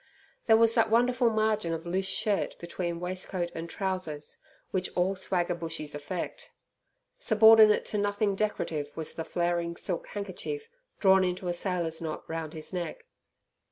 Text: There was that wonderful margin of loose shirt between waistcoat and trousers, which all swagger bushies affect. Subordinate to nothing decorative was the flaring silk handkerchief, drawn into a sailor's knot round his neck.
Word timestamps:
There 0.47 0.57
was 0.57 0.73
that 0.73 0.89
wonderful 0.89 1.29
margin 1.29 1.73
of 1.73 1.85
loose 1.85 2.07
shirt 2.07 2.55
between 2.57 2.99
waistcoat 2.99 3.51
and 3.53 3.69
trousers, 3.69 4.39
which 4.71 4.89
all 4.97 5.15
swagger 5.15 5.53
bushies 5.53 5.93
affect. 5.93 6.49
Subordinate 7.19 7.85
to 7.85 7.99
nothing 7.99 8.33
decorative 8.35 8.89
was 8.97 9.13
the 9.13 9.23
flaring 9.23 9.77
silk 9.77 10.07
handkerchief, 10.07 10.69
drawn 10.99 11.23
into 11.23 11.47
a 11.47 11.53
sailor's 11.53 12.01
knot 12.01 12.27
round 12.27 12.53
his 12.53 12.73
neck. 12.73 13.05